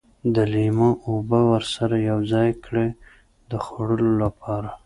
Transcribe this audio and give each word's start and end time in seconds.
د 0.35 0.37
لیمو 0.53 0.89
اوبه 1.07 1.39
ورسره 1.51 1.95
یوځای 2.11 2.49
کړي 2.63 2.87
د 3.49 3.51
خوړلو 3.65 4.11
لپاره. 4.23 4.69